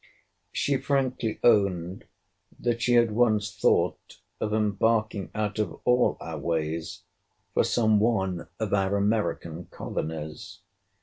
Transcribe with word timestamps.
She 0.51 0.77
frankly 0.77 1.39
owned 1.43 2.05
that 2.59 2.81
she 2.81 2.93
had 2.95 3.11
once 3.11 3.55
thought 3.55 4.17
of 4.39 4.51
embarking 4.51 5.29
out 5.35 5.59
of 5.59 5.79
all 5.85 6.17
our 6.19 6.39
ways 6.39 7.03
for 7.53 7.63
some 7.63 7.99
one 7.99 8.47
of 8.59 8.73
our 8.73 8.97
American 8.97 9.65
colonies. 9.65 10.61